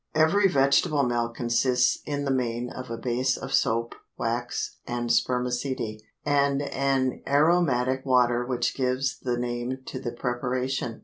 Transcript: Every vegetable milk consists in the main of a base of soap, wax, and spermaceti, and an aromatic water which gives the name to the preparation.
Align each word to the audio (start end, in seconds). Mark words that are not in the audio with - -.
Every 0.15 0.47
vegetable 0.47 1.03
milk 1.03 1.35
consists 1.35 1.99
in 2.07 2.25
the 2.25 2.31
main 2.31 2.71
of 2.71 2.89
a 2.89 2.97
base 2.97 3.37
of 3.37 3.53
soap, 3.53 3.93
wax, 4.17 4.79
and 4.87 5.11
spermaceti, 5.11 6.01
and 6.25 6.63
an 6.63 7.21
aromatic 7.27 8.03
water 8.03 8.43
which 8.43 8.73
gives 8.73 9.19
the 9.19 9.37
name 9.37 9.83
to 9.85 9.99
the 9.99 10.11
preparation. 10.11 10.99